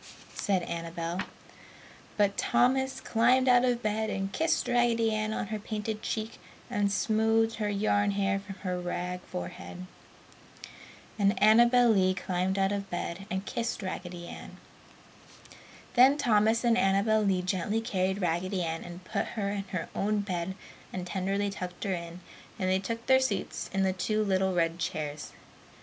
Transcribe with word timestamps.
said 0.33 0.63
Annabel. 0.63 1.21
But 2.17 2.35
Thomas 2.35 2.99
climbed 2.99 3.47
out 3.47 3.63
of 3.63 3.83
bed 3.83 4.09
and 4.09 4.33
kissed 4.33 4.67
Raggedy 4.67 5.13
Ann 5.13 5.31
on 5.31 5.49
her 5.49 5.59
painted 5.59 6.01
cheek 6.01 6.39
and 6.71 6.91
smoothed 6.91 7.57
her 7.57 7.69
yarn 7.69 8.09
hair 8.09 8.39
from 8.39 8.55
her 8.63 8.79
rag 8.81 9.21
forehead. 9.21 9.85
And 11.19 11.35
Annabel 11.39 11.89
Lee 11.91 12.15
climbed 12.15 12.57
out 12.57 12.71
of 12.71 12.89
bed, 12.89 13.17
too, 13.19 13.25
and 13.29 13.45
kissed 13.45 13.83
Raggedy 13.83 14.25
Ann. 14.27 14.57
Then 15.93 16.17
Thomas 16.17 16.63
and 16.63 16.79
Annabel 16.79 17.21
Lee 17.21 17.43
gently 17.43 17.79
carried 17.79 18.21
Raggedy 18.21 18.63
Ann 18.63 18.83
and 18.83 19.03
put 19.05 19.25
her 19.37 19.51
in 19.51 19.65
her 19.65 19.87
own 19.93 20.21
bed 20.21 20.55
and 20.91 21.05
tenderly 21.05 21.51
tucked 21.51 21.83
her 21.83 21.93
in, 21.93 22.21
and 22.57 22.71
then 22.71 22.81
took 22.81 23.05
their 23.05 23.19
seats 23.19 23.69
in 23.71 23.83
the 23.83 23.93
two 23.93 24.23
little 24.23 24.55
red 24.55 24.79
chairs. 24.79 25.33